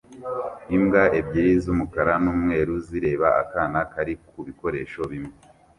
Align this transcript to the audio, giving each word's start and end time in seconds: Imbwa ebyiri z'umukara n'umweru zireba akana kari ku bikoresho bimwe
Imbwa 0.75 1.03
ebyiri 1.19 1.51
z'umukara 1.63 2.13
n'umweru 2.23 2.73
zireba 2.87 3.27
akana 3.41 3.79
kari 3.91 4.13
ku 4.27 4.39
bikoresho 4.47 5.01
bimwe 5.11 5.35